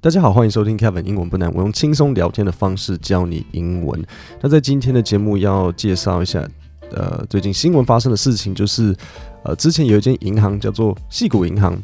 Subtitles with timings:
[0.00, 4.00] 大家好，欢迎收听 Kevin 英文不难，我用轻松聊天的方式教你英文。
[4.40, 6.48] 那在今天的节目要介绍一下，
[6.92, 8.94] 呃，最近新闻发生的事情，就是
[9.42, 11.76] 呃，之前有一间银行叫做矽谷银行。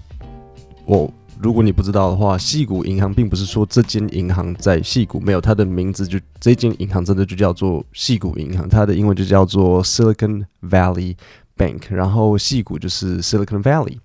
[0.85, 11.17] 我如果你不知道的话，矽谷银行并不是说这间银行在矽谷，没有它的名字就这间银行真的就叫做矽谷银行，它的英文就叫做 Silicon Valley
[11.57, 13.99] Bank，然后矽谷就是 Silicon Valley。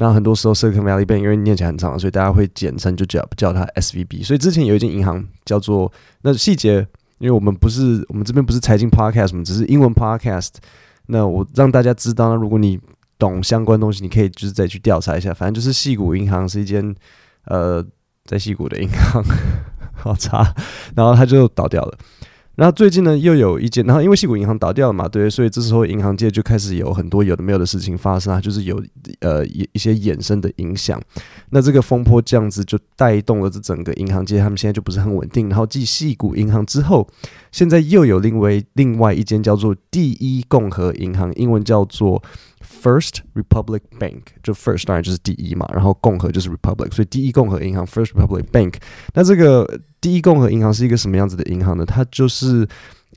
[0.00, 4.24] 那很多时候，Silicon Valley Bank 因为念起来很长，所以大家会简称就叫叫它 SVB。
[4.24, 5.92] 所以之前有一间银行叫做
[6.22, 6.78] 那细节，
[7.18, 10.52] 因为我们不是我们这边不是财经 Podcast，我们只是英文 Podcast。
[11.08, 12.80] 那我让大家知道，呢如果你
[13.18, 15.34] 懂相关东西，你可以就是再去调查一下。
[15.34, 16.94] 反正就是矽谷银行是一间
[17.44, 17.84] 呃
[18.24, 19.22] 在矽谷的银行，
[19.92, 20.54] 好差，
[20.96, 21.98] 然后它就倒掉了。
[22.60, 28.84] 然后最近呢，又有一间，然后因为矽谷银行倒掉了嘛，对，所以这时候银行界就开始有很多有的没有的事情发生啊，就是有
[29.20, 31.00] 呃一一些衍生的影响。
[31.48, 35.48] 那这个风波这样子就带动了这整个银行界，他们现在就不是很稳定。
[35.48, 37.08] 然后继矽谷银行之后，
[37.50, 42.22] 现在又有另外另外一间叫做第一共和银行，英文叫做。
[42.82, 48.74] First Republic Bank 就 First 当然就是第一嘛，然后共和就是 Republic，所以第一共和银行 First Republic Bank。
[49.14, 51.84] 那这个第一共和银行是一个什么样子的银行呢？
[51.84, 52.66] 它就是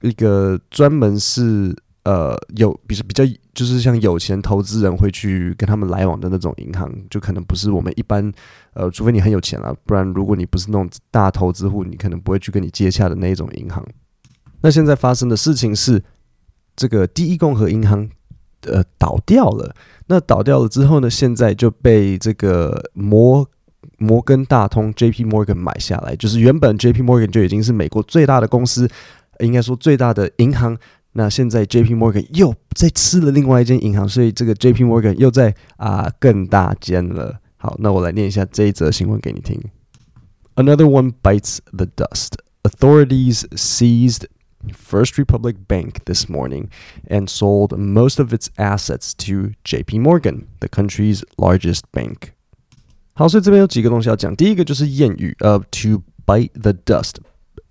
[0.02, 8.32] 一个专门是呃有，比如比较就是像有钱投资人会去跟他们来往的那种银行，就可能不是我们一般
[8.74, 13.86] 呃，除非你很有钱了，不然如果你不是那种大投资户，你可能不会去跟你接洽的那一种银行。
[14.62, 16.04] 那现在发生的事情是，
[16.76, 18.10] 这个第一共和银行。
[18.66, 19.76] 呃，倒掉了。
[20.08, 21.10] 那倒掉了之后呢？
[21.10, 23.46] 现在就被这个摩
[24.03, 25.25] 摩根大通 （J.P.
[25.25, 26.15] Morgan） 买下来。
[26.17, 27.03] 就是原本 J.P.
[27.03, 28.89] Morgan 就已经是美国最大的公司，
[29.41, 30.77] 应该说最大的银行。
[31.13, 31.95] 那现在 J.P.
[31.95, 34.85] Morgan 又在吃了另外一间银行，所以这个 J.P.
[34.85, 37.41] Morgan 又在啊更大间了。
[37.57, 39.61] 好，那我来念一下这一则新闻给你听。
[40.55, 42.35] Another one bites the dust.
[42.63, 44.27] Authorities seized.
[44.73, 46.69] First Republic Bank this morning
[47.09, 50.01] and sold most of its assets to J.P.
[50.01, 52.33] Morgan, the country's largest bank.
[53.14, 54.36] 好，所以这边有几个东西要讲。
[54.36, 57.16] 第一个就是谚语，呃，to bite the dust。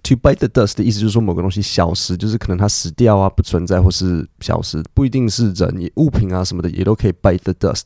[0.05, 7.85] to bite the dust 的意思就是说某个东西消失，就是可能它死掉啊，不存在或是消失，不一定是人，物品啊什么的也都可以 bite the dust。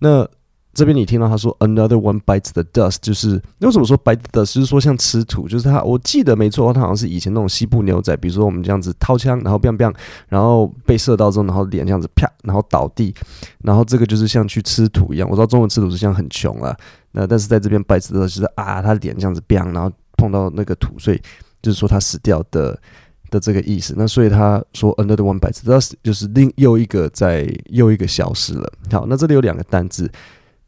[0.00, 0.28] 那
[0.74, 9.94] 这边你听到他说 another one bites the dust，就是为什么说 bite the dust，就是说像吃土，就是他我记得没错，他好像是以前那种西部牛仔，比如说我们这样子掏枪，然后 biang biang，
[10.28, 13.14] 然后被射到之后，然后脸这样子啪，然后倒地，
[13.60, 15.28] 然后这个就是像去吃土一样。
[15.28, 16.74] 我知道中文吃土是像很穷啊，
[17.10, 21.20] 那但是在这边 bite the dust 就是啊，他脸这样子 biang，然后碰到那个土，所以
[21.60, 22.80] 就是说他死掉的
[23.28, 23.94] 的这个意思。
[23.94, 28.72] 那所以他说 another one bites the dust，就是另又一个在又一个消失了。
[28.90, 30.10] 好，那这里有两个单字。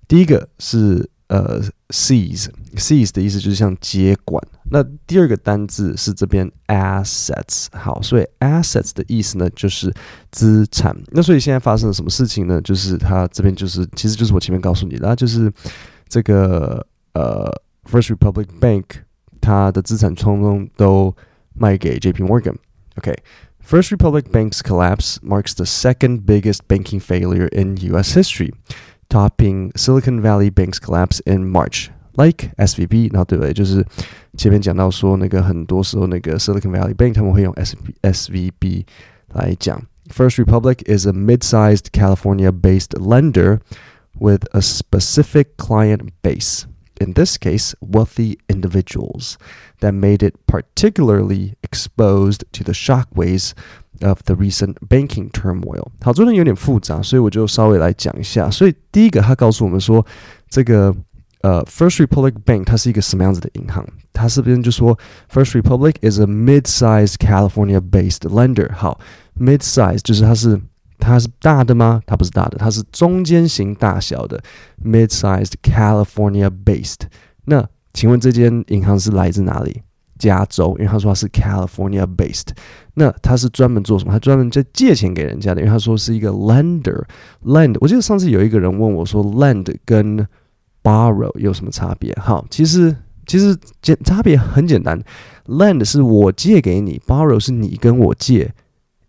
[0.06, 4.42] 第一个是呃 seize，seize 的意思就是像接管。
[4.70, 9.92] 那第二个单字是这边 assets，好，所以 assets 的意思呢就是
[10.30, 10.96] 资产。
[11.12, 12.60] 那所以现在发生了什么事情呢？
[12.62, 15.52] 就是它这边就是其实就是我前面告诉你的，就是
[16.08, 17.50] 这个呃
[17.84, 18.84] First Republic Bank
[19.40, 21.14] 它的资产通通都
[21.54, 22.56] 卖给 JP Morgan。
[22.96, 28.14] OK，First Republic Bank's collapse marks the second biggest banking failure in U.S.
[28.16, 28.52] history.
[29.09, 33.53] Topping Silicon Valley Bank's collapse in March, like SVB，然后对不对？
[33.53, 33.85] 就是
[34.37, 38.85] 前面讲到说，那个很多时候那个 Silicon Valley Bank 他们会用 S SVB
[39.33, 39.81] 来讲。
[40.09, 43.59] First Republic is a mid-sized California-based lender
[44.19, 46.65] with a specific client base.
[46.99, 49.35] In this case, wealthy individuals
[49.79, 53.53] that made it particularly exposed to the shockwaves
[54.01, 55.91] of the recent banking turmoil。
[56.01, 58.49] 好，这段有点复杂，所以我就稍微来讲一下。
[58.49, 60.05] 所以第一个，他告诉我们说，
[60.49, 60.93] 这个
[61.41, 63.87] 呃，First Republic Bank 它是一个什么样子的银行？
[64.11, 64.99] 它是不是就说，
[65.31, 68.73] First Republic is a mid-sized California-based lender。
[68.73, 68.99] 好，
[69.39, 70.59] mid-size 就是它是
[71.04, 72.00] 它是大的吗？
[72.06, 74.42] 它不是大的，它是中间型大小的
[74.84, 77.00] ，mid-sized California-based。
[77.44, 79.82] 那请问这间银行是来自哪里？
[80.16, 82.46] 加州，因为他说他是 California based，
[82.94, 84.12] 那他是专门做什么？
[84.12, 87.76] 他专门在借钱给人家的，因为他说是一个 lender，lend。
[87.80, 90.26] 我记得上次有一个人问我说，lend 跟
[90.84, 92.16] borrow 有什么差别？
[92.18, 92.96] 好，其实
[93.26, 94.98] 其实简差别很简单
[95.46, 98.54] ，lend 是我借给你，borrow 是你跟我借。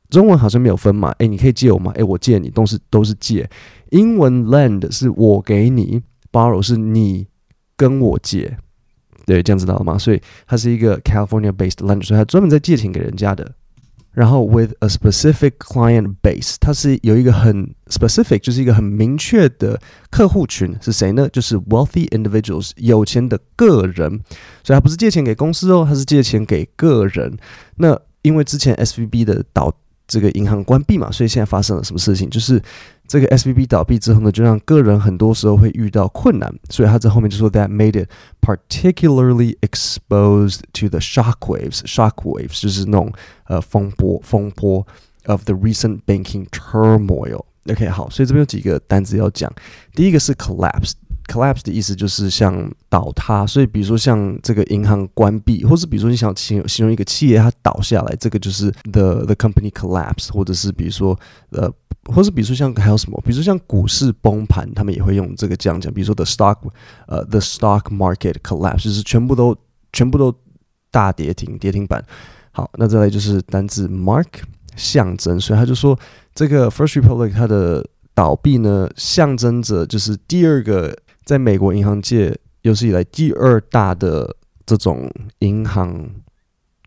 [0.09, 1.11] 中文好像没有分嘛？
[1.19, 1.91] 诶，你可以借我吗？
[1.95, 3.49] 诶，我借你，都是都是借。
[3.91, 7.27] 英文 lend 是我给你，borrow 是你
[7.75, 8.57] 跟我借。
[9.25, 9.97] 对，这样知道了吗？
[9.97, 13.51] 所以它是一个 California-based lender，所以它专门在借钱给人家的。
[14.11, 19.77] 然后 with a specific client base，它是有一个很 specific，就是一个很明确的
[20.09, 21.27] 客户群是谁呢？
[21.33, 24.09] 就是 wealthy individuals，有钱的个人。
[24.63, 27.37] 所以它不是借钱给公司哦，它是借钱给个人。
[27.75, 29.73] 那因为之前 SVB 的倒
[30.07, 32.29] 这个银行关闭嘛，所以现在发生了什么事情？
[32.29, 32.61] 就是
[33.07, 36.53] 这个 SVB 倒闭之后呢，就让个人很多时候会遇到困难。
[36.69, 38.09] 所以他在后面就说 that made it
[38.41, 41.79] particularly exposed to the shockwaves。
[41.85, 43.11] shockwaves 就是那种
[43.47, 44.85] 呃风波风波
[45.25, 47.43] of the recent banking turmoil。
[47.67, 49.51] OK，好，所以这边有几个单词要讲。
[49.93, 50.91] 第一个是 collapse。
[51.27, 61.17] Collapse 的意思就是像倒塌，所以比如说像这个银行关闭，或是比如说你想形形容一个企业它倒下来，这个就是 the the company collapse，或者是比如说
[61.51, 61.71] 呃，
[62.13, 66.57] 或是比如说像还有什么，比如说像股市崩盘，他们也会用这个这样讲，比如说 the stock
[67.07, 69.57] 呃 the stock market collapse，就是全部都
[69.91, 70.33] 全部都
[70.91, 72.03] 大跌停跌停板。
[72.51, 74.27] 好，那再来就是单字 mark
[74.75, 75.97] 象征，所以他就说
[76.33, 80.95] 这个 First Republic 它的倒闭呢，象征着就是第二个。
[81.24, 84.36] 在美国银行界有史以来第二大的
[84.66, 86.10] 这种银行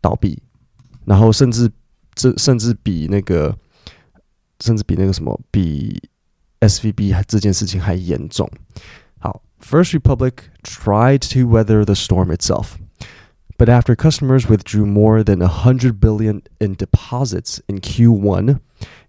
[0.02, 0.42] 倒闭，
[1.06, 1.72] 然后甚至
[2.14, 3.58] 这甚至比那个
[4.60, 6.02] 甚至比那个什么比
[6.60, 8.50] SVB 这件事情还严重。
[9.20, 10.34] 好，First Republic
[10.64, 12.76] tried to weather the storm itself,
[13.58, 18.60] but after customers withdrew more than a hundred billion in deposits in Q1.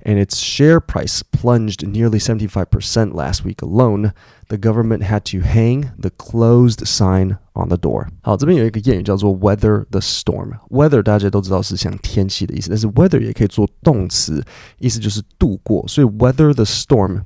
[0.07, 4.13] And its share price plunged nearly 75% last week alone.
[4.49, 8.09] The government had to hang the closed sign on the door.
[8.23, 14.45] 好，这边有一个谚语叫做 weather the storm。weather 大家都知道是像天气的意思，但是 weather 也可以做动词，
[14.79, 15.83] 意思就是度过。
[15.89, 17.23] 所以 weather the storm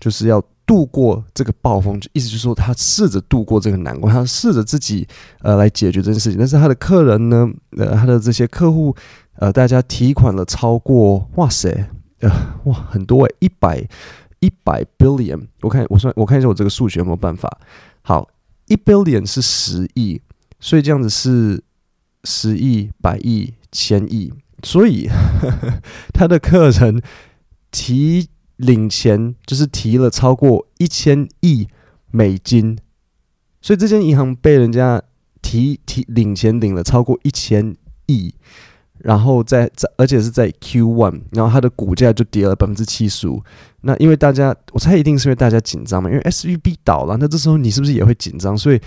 [0.00, 5.06] 就是要度过这个暴风，意思就是说他试着度过这个难关，他试着自己
[5.42, 6.38] 呃来解决这件事情。
[6.38, 7.46] 但是他的客人呢，
[7.76, 8.96] 呃，他的这些客户，
[9.37, 11.89] 呃，大家提款了超过，哇塞！
[12.19, 12.29] 呃，
[12.65, 13.87] 哇，很多诶，一百
[14.39, 17.59] 一百 billion，我看我算我看一下我这个数学有没有办法。
[18.01, 18.27] 好，
[18.67, 20.19] 一 billion 是十亿，
[20.59, 21.63] 所以这样子是
[22.23, 25.07] 十亿、百亿、千亿，所以
[26.11, 27.01] 他的客人
[27.69, 31.67] 提领钱就是提了超过一千亿
[32.09, 32.79] 美金，
[33.61, 35.03] 所以这间银行被人家
[35.43, 37.75] 提提领钱领了超过一千
[38.07, 38.33] 亿。
[38.99, 43.41] 然后在在，而且是在 Q1，然后它的股价就跌了百分之七十五。
[43.81, 48.57] 那因为大家，我猜一定是因为大家紧张嘛，因为 SVB 倒了，那这时候你是不是也会紧张？
[48.57, 48.81] 所以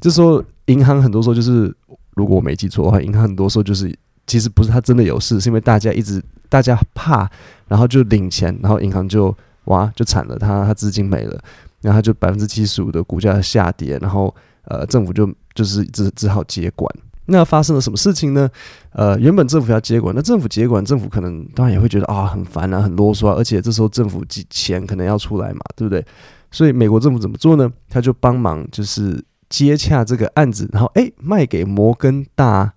[0.00, 1.74] 这时候银行很多时候就是，
[2.14, 3.92] 如果我没记错的话，银行很多时候就是，
[4.26, 7.28] 其实不是他真的有事，是因为大家一直大家怕，
[7.66, 9.34] 然后就领钱，然后银行就
[9.64, 11.42] 哇就惨了，他他资金没了，
[11.80, 14.32] 然后他就百分之七十五的股价下跌，然后
[14.66, 16.88] 呃政府就就是只只好接管。
[17.26, 18.50] 那发生了什么事情呢？
[18.90, 26.04] 呃，原本政府要接管，那政府接管，政府可能当然也会觉得啊很烦啊，很啰嗦啊，而且这时候政府钱可能要出来嘛，对不对？
[26.50, 27.72] 所以美国政府怎么做呢？
[27.88, 32.74] 他就帮忙就是接洽这个案子，然后诶卖给摩根大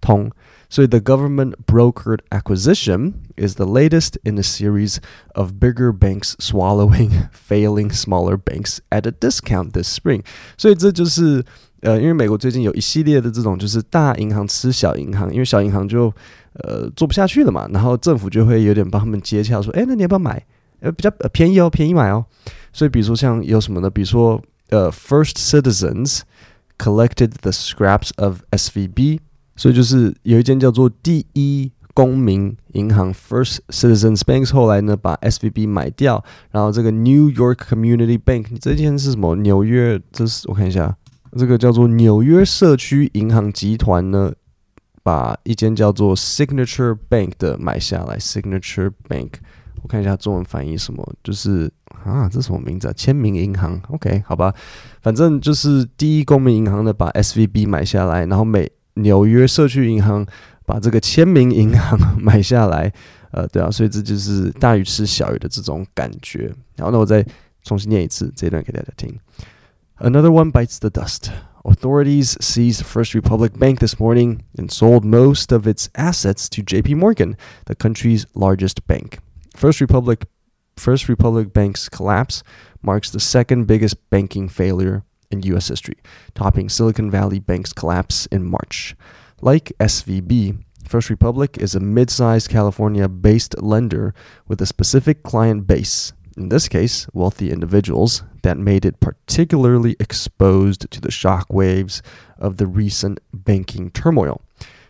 [0.00, 0.30] 通。
[0.70, 4.96] 所以 the government brokered acquisition is the latest in a series
[5.34, 10.22] of bigger banks swallowing failing smaller banks at a discount this spring。
[10.56, 11.44] 所以这就是。
[11.80, 16.12] 呃，因为美国最近有一系列的这种，就是大银行吃小银行，因为小银行就
[16.54, 20.44] 呃做不下去了嘛，然后政府就会有点帮他们接洽，说，哎，那你要不要买？
[20.80, 22.24] 呃，比较呃便宜哦，便宜买哦。
[22.72, 23.90] 所以，比如说像有什么呢？
[23.90, 24.40] 比如说，
[24.70, 26.20] 呃，First Citizens
[26.78, 29.18] collected the scraps of SVB，
[29.56, 39.34] 所以就是有一间叫做第一公民银行 First Citizens Banks，后来呢把 SVB 买掉，然后这个 New York Community Bank，这间是什么？
[39.36, 40.96] 纽约，这是我看一下。
[41.36, 44.32] 这个叫做纽约社区银行集团呢，
[45.02, 48.16] 把一间叫做 Signature Bank 的买下来。
[48.18, 49.30] Signature Bank，
[49.82, 51.70] 我看一下中文翻译什么，就是
[52.04, 52.92] 啊，这什么名字啊？
[52.96, 53.80] 签名银行。
[53.90, 54.52] OK，好吧，
[55.02, 60.26] 反正就是第一公民银行呢把 SVB 买下来，然后美纽约社区银行
[60.66, 62.92] 把这个签名银行 买下来。
[63.30, 66.52] 呃，对啊，所以这就是大鱼吃小鱼的这种感觉。
[66.74, 67.24] 然后呢，我再
[67.62, 69.16] 重新念一次这一段给大家听。
[70.02, 71.30] Another one bites the dust.
[71.62, 76.96] Authorities seized First Republic Bank this morning and sold most of its assets to JP
[76.96, 79.18] Morgan, the country's largest bank.
[79.54, 80.24] First Republic
[80.78, 82.42] First Republic Bank's collapse
[82.80, 85.98] marks the second biggest banking failure in US history,
[86.34, 88.96] topping Silicon Valley Bank's collapse in March.
[89.42, 94.14] Like SVB, First Republic is a mid-sized California-based lender
[94.48, 100.90] with a specific client base in this case, wealthy individuals, that made it particularly exposed
[100.90, 102.02] to the shock waves
[102.38, 104.40] of the recent banking turmoil.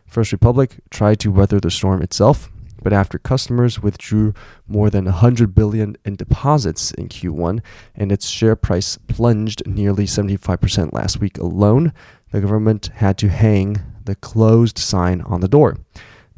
[0.06, 2.48] First Republic tried to weather the storm itself,
[2.82, 4.34] But after customers withdrew
[4.66, 7.60] more than 100 billion in deposits in Q1
[7.94, 11.92] and its share price plunged nearly 75% last week alone,
[12.30, 15.76] the government had to hang the closed sign on the door.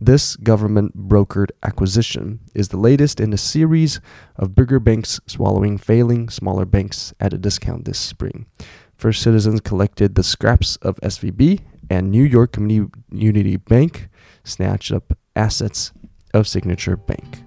[0.01, 3.99] This government brokered acquisition is the latest in a series
[4.35, 8.45] of bigger banks swallowing failing smaller banks at a discount this spring.
[8.95, 14.09] First Citizens collected the scraps of SVB, and New York Community Bank
[14.43, 15.91] snatched up assets
[16.33, 17.43] of Signature Bank。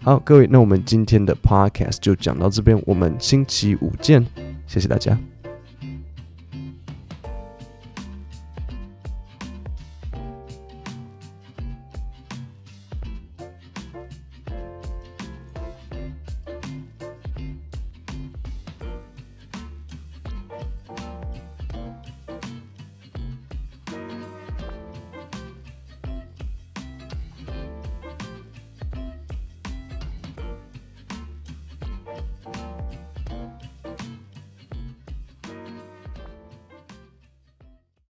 [0.00, 4.26] 好，各位，那我们今天的 podcast 就讲到这边，我们星期五见，
[4.66, 5.16] 谢谢大家。